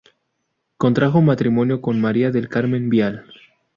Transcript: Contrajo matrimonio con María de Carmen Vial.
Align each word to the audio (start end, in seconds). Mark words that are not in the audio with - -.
Contrajo 0.77 1.21
matrimonio 1.21 1.79
con 1.79 2.01
María 2.01 2.31
de 2.31 2.47
Carmen 2.47 2.89
Vial. 2.89 3.27